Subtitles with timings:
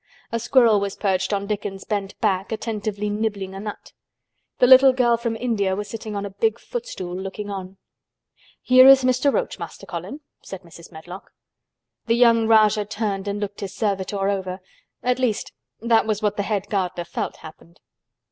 [0.31, 3.93] A squirrel was perched on Dickon's bent back attentively nibbling a nut.
[4.57, 7.77] The little girl from India was sitting on a big footstool looking on.
[8.63, 9.31] "Here is Mr.
[9.31, 10.91] Roach, Master Colin," said Mrs.
[10.91, 11.29] Medlock.
[12.07, 16.67] The young Rajah turned and looked his servitor over—at least that was what the head
[16.69, 17.79] gardener felt happened.